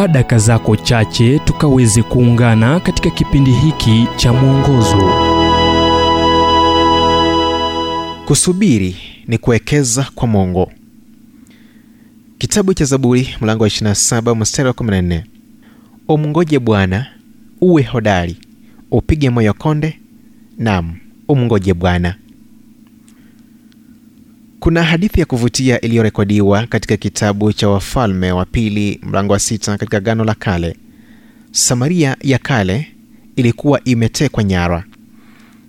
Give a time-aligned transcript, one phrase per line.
[0.00, 5.12] chukua daka zako chache tukaweze kuungana katika kipindi hiki cha mwongozo.
[8.26, 10.72] Kusubiri ni kuwekeza kwa mungu
[12.38, 15.22] kitabu cha zaburi mlango wa 27 mstari wa 14
[16.08, 17.06] umngoje bwana
[17.60, 18.36] uwe hodari
[18.90, 19.98] upige moyo konde
[20.58, 20.96] nam
[21.28, 22.14] umngoje bwana
[24.60, 30.00] kuna hadithi ya kuvutia iliyorekodiwa katika kitabu cha wafalme wa pili mlango wa sita katika
[30.00, 30.76] gano la kale.
[31.50, 32.86] Samaria ya kale
[33.36, 34.84] ilikuwa imetekwa nyara.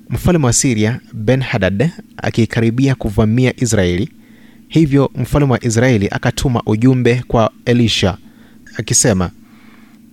[0.10, 4.10] Mfalme wa siria ben hadad akikaribia kuvamia israeli
[4.68, 8.18] hivyo mfalme wa israeli akatuma ujumbe kwa elisha
[8.78, 9.32] akisema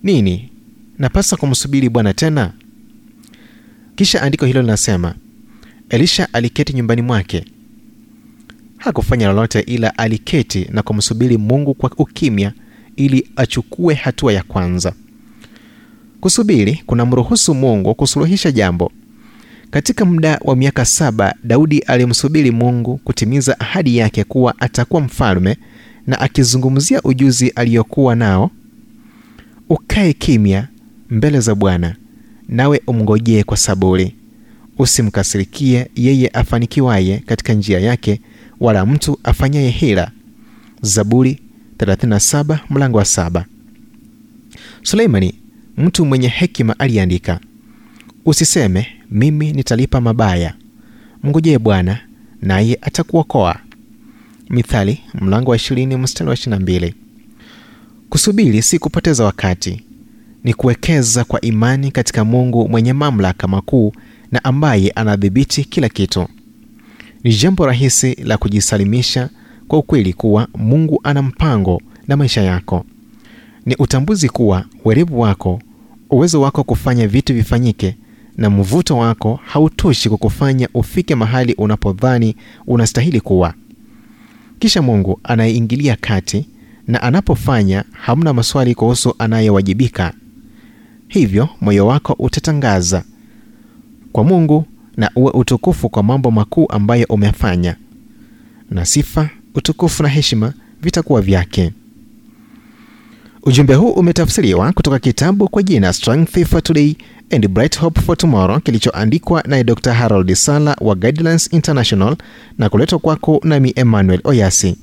[0.02, 0.50] nini?
[0.98, 2.52] Napasa kumsubiri bwana tena?
[3.96, 5.14] Kisha andiko hilo linasema
[5.88, 7.44] elisha aliketi nyumbani mwake
[8.88, 12.52] hakufanya lolote ila aliketi na kumsubiri mungu kwa ukimya
[12.96, 14.92] ili achukue hatua ya kwanza.
[16.20, 18.92] Kusubiri kunamruhusu mungu kusuluhisha jambo.
[19.70, 25.56] Katika muda wa miaka saba daudi alimsubiri mungu kutimiza ahadi yake kuwa atakuwa mfalme
[26.06, 28.50] na akizungumzia ujuzi aliyokuwa nao
[29.68, 30.68] ukae kimya
[31.10, 31.96] mbele za bwana
[32.48, 34.14] nawe umngojee kwa saburi.
[34.78, 38.20] Usimkasirikie yeye afanikiwaye katika njia yake
[38.60, 40.10] wala mtu afanyaye hila.
[40.82, 41.40] Zaburi
[41.78, 43.44] 37 mlango wa saba.
[44.82, 45.34] Suleimani
[45.76, 47.40] mtu mwenye hekima aliandika
[48.24, 50.54] usiseme mimi nitalipa mabaya.
[51.22, 52.00] Mngojee bwana
[52.42, 53.56] naye atakuokoa.
[54.50, 56.92] Mithali mlango wa 20 mstari wa 22
[58.08, 59.82] kusubiri si kupoteza wakati
[60.44, 63.92] ni kuwekeza kwa imani katika mungu mwenye mamlaka makuu
[64.32, 66.28] na ambaye anadhibiti kila kitu
[67.28, 69.28] ni jambo rahisi la kujisalimisha
[69.68, 72.84] kwa ukweli kuwa mungu ana mpango na maisha yako.
[73.66, 75.60] Ni utambuzi kuwa werevu wako
[76.10, 77.96] uwezo wako kufanya vitu vifanyike
[78.36, 83.54] na mvuto wako hautoshi kukufanya ufike mahali unapodhani unastahili kuwa.
[84.58, 86.46] Kisha mungu anayeingilia kati
[86.86, 90.12] na anapofanya hamna maswali kuhusu anayewajibika.
[91.08, 93.04] Hivyo moyo wako utatangaza.
[94.12, 94.64] Kwa mungu
[94.98, 97.76] na uwe utukufu kwa mambo makuu ambayo umefanya
[98.70, 101.72] na sifa utukufu na heshima vitakuwa vyake.
[103.42, 106.94] Ujumbe huu umetafsiriwa kutoka kitabu kwa jina strength for today
[107.30, 112.16] and bright hope for tomorrow kilichoandikwa naye dr harold sala wa guidelines international
[112.58, 114.76] na kuletwa kwako nami emmanuel oyasi.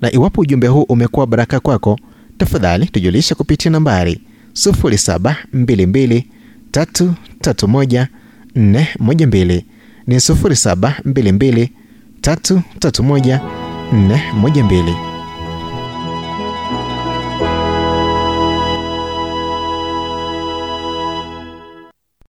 [0.00, 1.98] Na iwapo ujumbe huu umekuwa baraka kwako
[2.38, 4.20] tafadhali tujulisha kupitia nambari
[4.52, 6.22] 0722
[6.72, 8.06] 331
[8.56, 9.62] 412
[10.06, 11.68] ni 0722
[12.20, 13.40] 331
[14.42, 15.15] 412